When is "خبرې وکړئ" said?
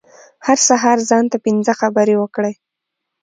1.81-2.53